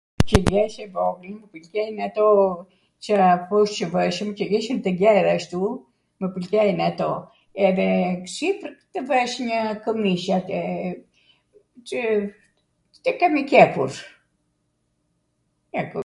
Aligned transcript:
qw 0.31 0.37
jesh 0.55 0.77
e 0.85 0.87
vogwl, 0.95 1.33
mw 1.39 1.49
pwlqejn 1.55 1.97
ato 2.07 2.27
Cwrap 3.03 3.43
qw 3.49 3.63
bwjshim, 3.93 4.29
qw 4.37 4.57
ishin 4.59 4.79
tw 4.85 4.91
gjera 4.99 5.31
ashtu, 5.37 5.61
mw 6.21 6.27
pwlqejn 6.35 6.79
ato, 6.89 7.07
edhe 7.67 7.85
sipwr 8.35 8.71
tw 8.93 8.99
vesh 9.09 9.37
njw 9.45 9.59
kwmish 9.85 10.27
atje, 10.37 10.61
qw 12.93 12.97
te 13.03 13.11
kemi 13.23 13.41
qepur... 13.51 13.91